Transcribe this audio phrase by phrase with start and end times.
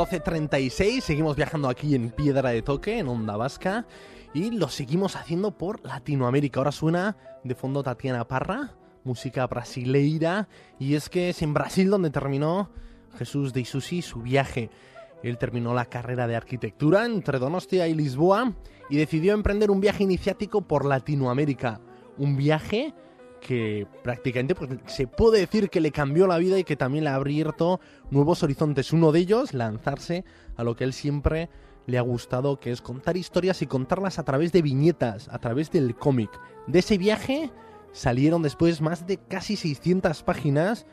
[0.00, 3.84] 12.36, seguimos viajando aquí en Piedra de Toque, en Onda Vasca,
[4.32, 6.58] y lo seguimos haciendo por Latinoamérica.
[6.58, 8.72] Ahora suena de fondo Tatiana Parra,
[9.04, 12.70] música brasileira, y es que es en Brasil donde terminó
[13.18, 14.70] Jesús de Isusi su viaje.
[15.22, 18.54] Él terminó la carrera de arquitectura entre Donostia y Lisboa
[18.88, 21.82] y decidió emprender un viaje iniciático por Latinoamérica.
[22.16, 22.94] Un viaje
[23.40, 27.10] que prácticamente pues, se puede decir que le cambió la vida y que también le
[27.10, 28.92] ha abierto nuevos horizontes.
[28.92, 30.24] Uno de ellos, lanzarse
[30.56, 31.48] a lo que él siempre
[31.86, 35.70] le ha gustado, que es contar historias y contarlas a través de viñetas, a través
[35.70, 36.30] del cómic.
[36.66, 37.50] De ese viaje
[37.92, 40.86] salieron después más de casi 600 páginas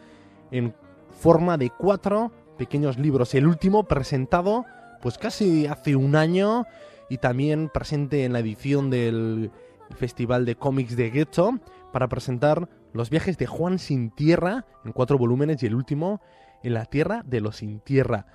[0.52, 0.74] en
[1.20, 3.36] forma de cuatro pequeños libros.
[3.36, 4.66] El último presentado
[5.02, 6.66] pues casi hace un año
[7.10, 9.52] y también presente en la edición del
[9.96, 11.60] Festival de Cómics de Ghetto
[11.92, 16.22] para presentar los viajes de Juan sin tierra en cuatro volúmenes y el último
[16.64, 18.26] en la tierra de los sin tierra.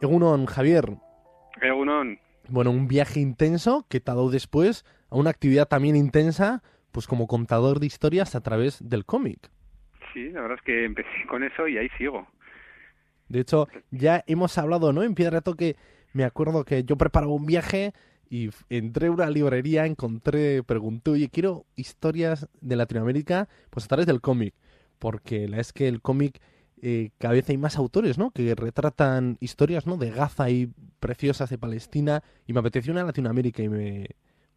[0.00, 0.96] Egunon, Javier.
[1.60, 2.18] Egunon.
[2.48, 7.06] Bueno, un viaje intenso que te ha dado después a una actividad también intensa, pues
[7.06, 9.50] como contador de historias a través del cómic.
[10.12, 12.26] Sí, la verdad es que empecé con eso y ahí sigo.
[13.28, 15.02] De hecho, ya hemos hablado, ¿no?
[15.02, 15.76] En Piedra Toque,
[16.14, 17.92] me acuerdo que yo preparaba un viaje
[18.30, 24.06] y entré a una librería, encontré, pregunté, oye, quiero historias de Latinoamérica, pues a través
[24.06, 24.54] del cómic,
[24.98, 26.40] porque la es que el cómic
[26.82, 28.30] eh, cada vez hay más autores, ¿no?
[28.30, 29.96] Que retratan historias, ¿no?
[29.96, 30.70] De Gaza y
[31.00, 34.06] preciosas de Palestina y me apeteció una Latinoamérica y me,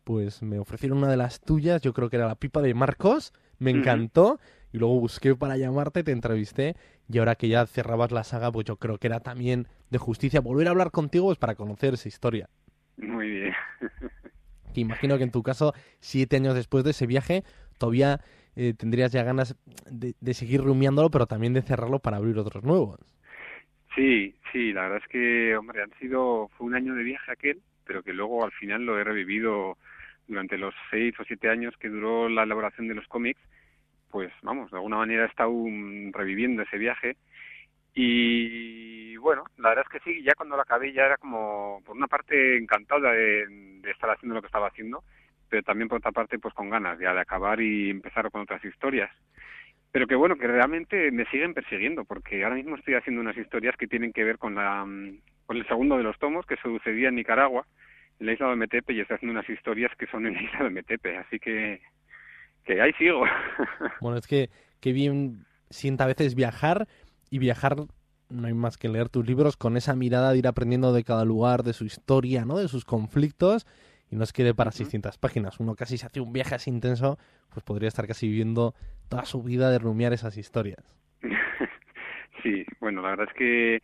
[0.03, 3.33] pues me ofrecieron una de las tuyas, yo creo que era la pipa de Marcos,
[3.59, 4.39] me encantó
[4.71, 6.75] y luego busqué para llamarte, te entrevisté
[7.09, 10.41] y ahora que ya cerrabas la saga, pues yo creo que era también de justicia
[10.41, 12.49] volver a hablar contigo pues para conocer esa historia.
[13.01, 13.53] Muy bien.
[14.73, 17.43] que imagino que en tu caso, siete años después de ese viaje,
[17.77, 18.21] todavía
[18.55, 19.57] eh, tendrías ya ganas
[19.89, 22.99] de, de, seguir rumiándolo, pero también de cerrarlo para abrir otros nuevos.
[23.95, 27.61] Sí, sí, la verdad es que, hombre, han sido, fue un año de viaje aquel,
[27.85, 29.77] pero que luego al final lo he revivido
[30.27, 33.41] durante los seis o siete años que duró la elaboración de los cómics,
[34.09, 35.53] pues vamos, de alguna manera he estado
[36.11, 37.17] reviviendo ese viaje
[37.93, 41.95] y bueno, la verdad es que sí, ya cuando lo acabé ya era como, por
[41.95, 45.03] una parte, encantado de, estar haciendo lo que estaba haciendo,
[45.49, 48.63] pero también por otra parte, pues con ganas ya de acabar y empezar con otras
[48.63, 49.11] historias.
[49.91, 53.75] Pero que bueno, que realmente me siguen persiguiendo, porque ahora mismo estoy haciendo unas historias
[53.75, 54.85] que tienen que ver con, la,
[55.45, 57.65] con el segundo de los tomos, que sucedía en Nicaragua,
[58.19, 60.63] en la isla de Metepe, y estoy haciendo unas historias que son en la isla
[60.63, 61.81] de Metepe, así que,
[62.63, 63.25] que ahí sigo.
[63.99, 64.49] Bueno, es que,
[64.79, 66.87] que bien sienta a veces viajar
[67.31, 67.77] y viajar
[68.29, 71.25] no hay más que leer tus libros con esa mirada de ir aprendiendo de cada
[71.25, 72.57] lugar, de su historia, ¿no?
[72.57, 73.65] De sus conflictos
[74.11, 75.59] y no es quede para 600 páginas.
[75.59, 77.17] Uno casi se hace un viaje así intenso,
[77.49, 78.75] pues podría estar casi viviendo
[79.09, 80.95] toda su vida de rumiar esas historias.
[82.43, 83.83] Sí, bueno, la verdad es que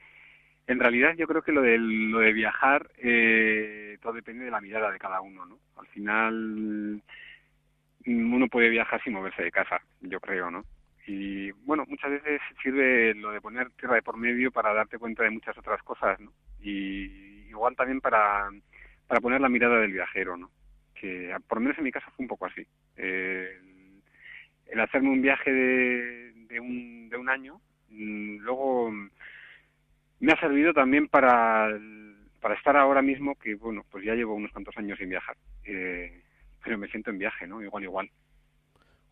[0.65, 4.61] en realidad yo creo que lo de, lo de viajar eh, todo depende de la
[4.61, 5.59] mirada de cada uno, ¿no?
[5.75, 7.03] Al final
[8.07, 10.65] uno puede viajar sin moverse de casa, yo creo, ¿no?
[11.07, 15.23] Y bueno, muchas veces sirve lo de poner tierra de por medio para darte cuenta
[15.23, 16.33] de muchas otras cosas, ¿no?
[16.59, 18.49] Y igual también para,
[19.07, 20.51] para poner la mirada del viajero, ¿no?
[20.93, 22.67] Que por lo menos en mi caso fue un poco así.
[22.97, 31.07] El hacerme un viaje de, de, un, de un año, luego me ha servido también
[31.07, 31.69] para,
[32.41, 36.21] para estar ahora mismo, que bueno, pues ya llevo unos cuantos años sin viajar, eh,
[36.61, 37.61] pero me siento en viaje, ¿no?
[37.61, 38.11] Igual, igual.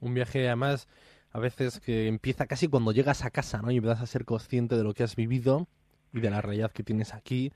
[0.01, 0.89] Un viaje además
[1.35, 3.69] a veces que empieza casi cuando llegas a casa, ¿no?
[3.69, 5.68] Y empiezas a ser consciente de lo que has vivido
[6.13, 7.51] y de la realidad que tienes aquí.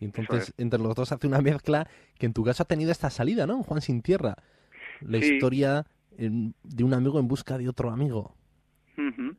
[0.00, 1.88] Y entonces entre los dos hace una mezcla
[2.18, 3.62] que en tu caso ha tenido esta salida, ¿no?
[3.62, 4.36] Juan sin tierra.
[5.00, 5.32] La sí.
[5.32, 8.36] historia de un amigo en busca de otro amigo.
[8.98, 9.36] Uh -huh.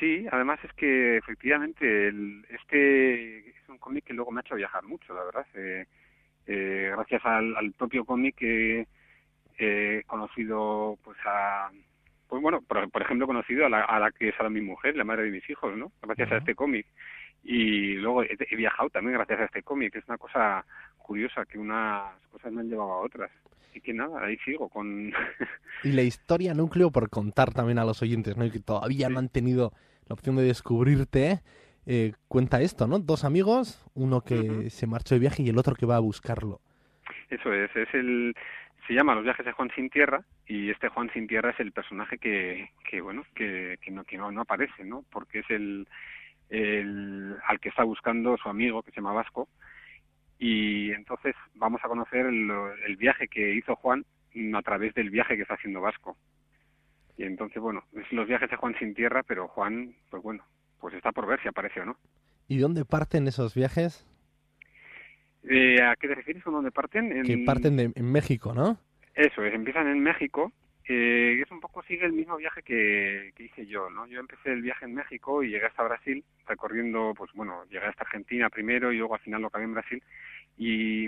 [0.00, 4.54] Sí, además es que efectivamente el, este es un cómic que luego me ha hecho
[4.54, 5.46] viajar mucho, la verdad.
[5.52, 5.84] Eh,
[6.46, 8.86] eh, gracias al, al propio cómic que
[9.58, 11.70] he conocido pues a
[12.28, 14.60] pues bueno, por, por ejemplo, he conocido a la, a la que es ahora mi
[14.60, 15.92] mujer, la madre de mis hijos, ¿no?
[16.02, 16.34] Gracias uh -huh.
[16.34, 16.86] a este cómic.
[17.42, 20.64] Y luego he, he, viajado también gracias a este cómic, es una cosa
[20.98, 23.30] curiosa que unas cosas me han llevado a otras.
[23.74, 25.12] Y que nada, ahí sigo con...
[25.84, 28.44] y la historia núcleo por contar también a los oyentes, ¿no?
[28.44, 29.12] Y que todavía sí.
[29.12, 29.72] no han tenido
[30.06, 31.40] la opción de descubrirte,
[31.86, 32.98] eh, cuenta esto, ¿no?
[32.98, 34.68] Dos amigos, uno que uh -huh.
[34.68, 36.60] se marchó de viaje y el otro que va a buscarlo.
[37.30, 38.34] Eso es, es el,
[38.88, 41.72] se llama Los viajes de Juan sin tierra y este Juan sin tierra es el
[41.72, 45.04] personaje que, que bueno, que, que, no, que no, no aparece, ¿no?
[45.12, 45.86] Porque es el,
[47.46, 49.46] al que está buscando su amigo que se llama Vasco
[50.38, 52.50] y entonces vamos a conocer el,
[52.86, 54.06] el viaje que hizo Juan
[54.54, 56.16] a través del viaje que está haciendo Vasco.
[57.18, 60.44] Y entonces, bueno, es los viajes de Juan sin tierra, pero Juan, pues bueno,
[60.80, 61.96] pues está por ver si aparece o no.
[62.46, 64.07] ¿Y dónde parten esos viajes?
[65.48, 67.10] Eh, ¿A qué te refieres con dónde parten?
[67.12, 67.22] En...
[67.24, 68.78] Que parten de, en México, ¿no?
[69.14, 70.52] Eso es, empiezan en México.
[70.90, 74.06] Eh, es un poco sigue el mismo viaje que, que hice yo, ¿no?
[74.06, 78.04] Yo empecé el viaje en México y llegué hasta Brasil, recorriendo, pues bueno, llegué hasta
[78.04, 80.02] Argentina primero y luego al final lo acabé en Brasil.
[80.56, 81.06] Y,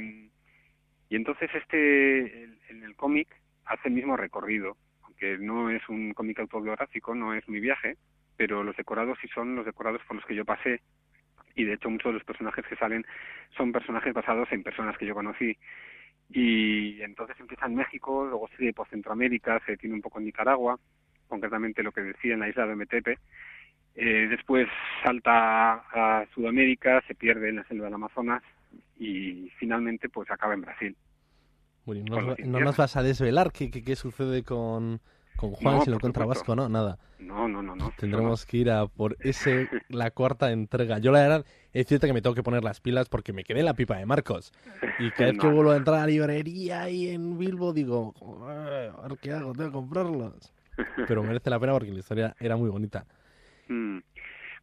[1.09, 3.29] y entonces este, el- en el cómic,
[3.65, 7.97] hace el mismo recorrido, aunque no es un cómic autobiográfico, no es mi viaje,
[8.37, 10.81] pero los decorados sí son los decorados por los que yo pasé.
[11.55, 13.05] Y de hecho muchos de los personajes que salen
[13.57, 15.57] son personajes basados en personas que yo conocí.
[16.31, 20.79] Y entonces empieza en México, luego sigue por Centroamérica, se detiene un poco en Nicaragua,
[21.29, 23.19] concretamente lo que decía en la isla de Metepe,
[23.97, 24.69] eh, después
[25.05, 28.43] salta a Sudamérica, se pierde en la selva del Amazonas
[28.99, 30.97] y finalmente pues acaba en Brasil.
[31.85, 35.01] Muy bien, no, va- nos vas a desvelar qué, qué, qué sucede con,
[35.37, 36.27] con Juan No, si lo encuentra.
[36.27, 36.69] Vasco, ¿no?
[36.69, 36.99] Nada.
[37.19, 37.93] No, no, no, no.
[37.97, 40.99] Tendremos que ir a por ese, la cuarta entrega.
[40.99, 43.61] Yo la verdad es cierto que me tengo que poner las pilas porque me quedé
[43.61, 44.53] en la pipa de Marcos.
[44.99, 48.93] Y cada vez que vuelvo a entrar a la librería ahí en Bilbo digo, "Joder,
[48.97, 50.53] a ver qué hago, tengo que comprarlos.
[51.07, 53.05] Pero merece la pena porque la historia era muy bonita.
[53.73, 54.01] Mm.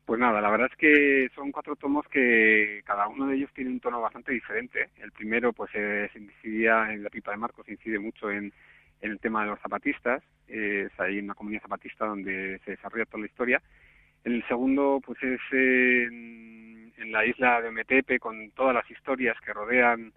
[0.05, 3.71] Pues nada, la verdad es que son cuatro tomos que cada uno de ellos tiene
[3.71, 4.89] un tono bastante diferente.
[4.97, 8.53] El primero, pues se incidía en la pipa de Marcos, incide mucho en,
[9.01, 10.23] en el tema de los zapatistas.
[10.47, 13.61] Eh, es ahí una comunidad zapatista donde se desarrolla toda la historia.
[14.23, 20.11] El segundo, pues es en, la isla de Metepe con todas las historias que rodean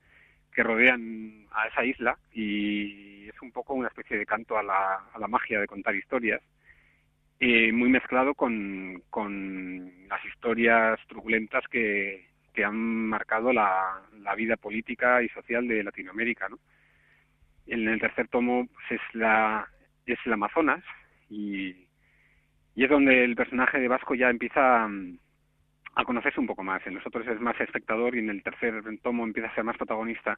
[0.52, 4.96] que rodean a esa isla y es un poco una especie de canto a la,
[5.12, 6.42] a la magia de contar historias
[7.38, 14.56] eh, muy mezclado con, con las historias turbulentas que, que han marcado la, la vida
[14.56, 16.58] política y social de Latinoamérica, ¿no?
[17.70, 19.66] En el tercer tomo pues, es la
[20.06, 20.82] es el Amazonas
[21.28, 21.86] y,
[22.74, 25.18] y es donde el personaje de Vasco ya empieza mm,
[25.94, 26.84] a conocerse un poco más.
[26.86, 29.76] En los otros es más espectador y en el tercer tomo empieza a ser más
[29.76, 30.36] protagonista.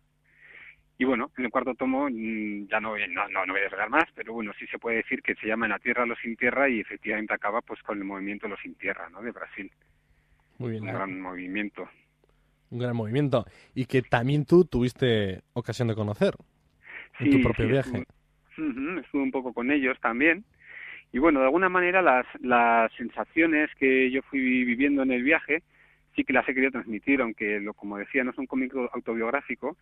[0.99, 3.89] Y bueno, en el cuarto tomo mm, ya no, no, no, no voy a desvelar
[3.89, 6.37] más, pero bueno, sí se puede decir que se llama En la tierra los sin
[6.37, 9.23] tierra y efectivamente acaba pues con el movimiento Los sin tierra, ¿no?
[9.23, 9.73] De Brasil.
[10.59, 11.89] Muy bien, Un gran movimiento.
[12.71, 13.47] un gran movimiento.
[13.75, 16.35] Y que también tú tuviste ocasión de conocer
[17.19, 18.05] en Sí, tu propio sí, viaje.
[18.51, 20.45] Estuve, estuve un poco con ellos también.
[21.13, 25.63] Y bueno, de alguna manera las, las sensaciones que yo fui viviendo en el viaje
[26.15, 29.77] sí que las he querido transmitir, aunque lo, como decía, no es un cómic autobiográfico,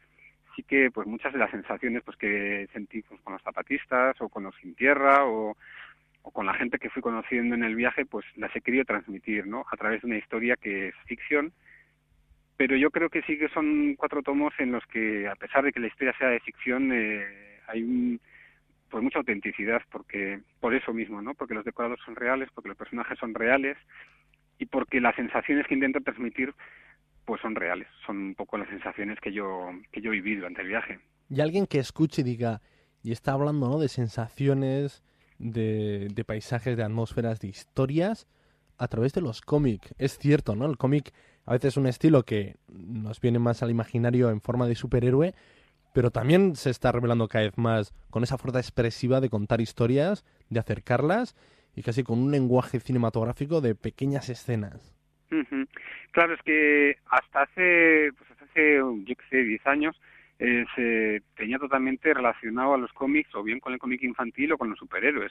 [0.54, 4.28] sí que pues muchas de las sensaciones pues que sentí pues, con los zapatistas o
[4.28, 5.56] con los sin tierra o,
[6.22, 9.46] o con la gente que fui conociendo en el viaje, pues las he querido transmitir,
[9.46, 9.64] ¿no?
[9.70, 11.52] A través de una historia que es ficción,
[12.60, 15.72] pero yo creo que sí que son cuatro tomos en los que, a pesar de
[15.72, 17.24] que la historia sea de ficción, eh,
[17.66, 18.20] hay un,
[18.90, 21.32] pues mucha autenticidad, porque por eso mismo, ¿no?
[21.32, 23.78] Porque los decorados son reales, porque los personajes son reales
[24.58, 26.52] y porque las sensaciones que intento transmitir,
[27.24, 30.68] pues son reales, son un poco las sensaciones que yo que yo viví durante el
[30.68, 31.00] viaje.
[31.30, 32.60] Y alguien que escuche y diga,
[33.02, 33.78] y está hablando ¿no?
[33.78, 35.02] de sensaciones,
[35.38, 38.28] de, de paisajes, de atmósferas, de historias,
[38.80, 39.94] a través de los cómics.
[39.98, 40.64] Es cierto, ¿no?
[40.66, 41.12] El cómic
[41.44, 45.34] a veces es un estilo que nos viene más al imaginario en forma de superhéroe,
[45.94, 50.24] pero también se está revelando cada vez más con esa fuerza expresiva de contar historias,
[50.48, 51.36] de acercarlas
[51.76, 54.96] y casi con un lenguaje cinematográfico de pequeñas escenas.
[56.12, 60.00] Claro, es que hasta hace, pues hasta hace, yo sé, 10 años,
[60.38, 64.58] eh, se tenía totalmente relacionado a los cómics, o bien con el cómic infantil o
[64.58, 65.30] con los superhéroes,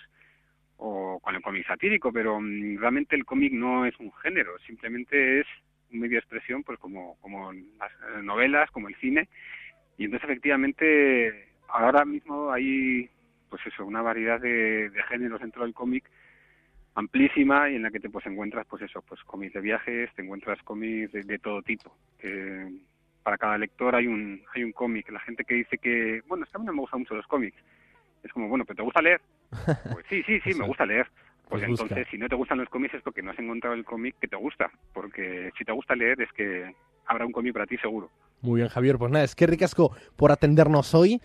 [0.80, 5.42] o con el cómic satírico, pero mm, realmente el cómic no es un género, simplemente
[5.42, 5.48] es
[5.92, 9.28] un medio de expresión, pues como, como las eh, novelas, como el cine,
[9.98, 13.10] y entonces efectivamente ahora mismo hay,
[13.50, 16.10] pues eso, una variedad de, géneros dentro del cómic
[16.96, 20.22] amplísima y en la que te pues encuentras pues eso pues cómics de viajes te
[20.22, 22.68] encuentras cómics de, todo tipo que
[23.24, 25.10] para cada lector hay un hay un cómic.
[25.10, 27.28] La gente que dice que bueno es que a mí no me gustan mucho los
[27.28, 27.58] cómics
[28.24, 29.22] es como bueno pero te gusta leer
[29.94, 31.08] pues sí sí sí me gusta leer
[31.48, 31.84] pues, Pues busca.
[31.84, 34.28] entonces si no te gustan los cómics es porque no has encontrado el cómic que
[34.28, 36.74] te gusta porque si te gusta leer es que
[37.08, 38.10] habrá un cómic para ti seguro
[38.42, 38.98] Muy bien, Javier.
[38.98, 41.20] Pues nada, es que ricasco por atendernos hoy.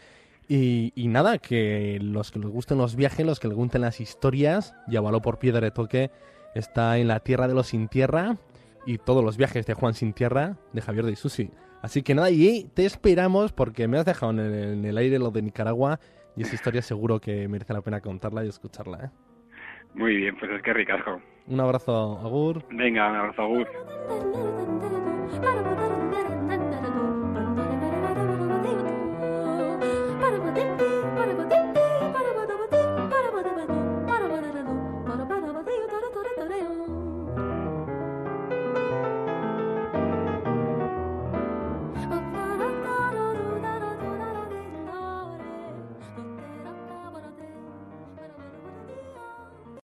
[0.48, 4.00] Y, y nada, que los que les gusten los viajes, los que les gusten las
[4.00, 6.10] historias, Llámalo por piedra de toque,
[6.54, 8.36] está en la tierra de los sin tierra
[8.84, 11.50] y todos los viajes de Juan sin tierra de Javier de Isusi.
[11.82, 15.18] Así que nada, y te esperamos porque me has dejado en el, en el aire
[15.18, 15.98] lo de Nicaragua
[16.36, 19.04] y esa historia seguro que merece la pena contarla y escucharla.
[19.04, 19.10] ¿eh?
[19.94, 22.64] muy bien pues es que ricasco Un abrazo, Agur.
[22.70, 24.63] venga un abrazo Agur.